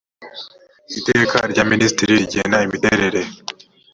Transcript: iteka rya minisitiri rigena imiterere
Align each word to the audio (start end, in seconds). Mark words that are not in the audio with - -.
iteka 0.99 1.37
rya 1.51 1.63
minisitiri 1.71 2.11
rigena 2.19 2.57
imiterere 2.65 3.21